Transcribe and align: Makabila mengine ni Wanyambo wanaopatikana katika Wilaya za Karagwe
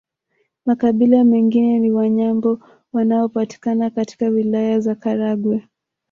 Makabila 0.65 1.23
mengine 1.23 1.79
ni 1.79 1.91
Wanyambo 1.91 2.59
wanaopatikana 2.93 3.89
katika 3.89 4.27
Wilaya 4.27 4.79
za 4.79 4.95
Karagwe 4.95 5.67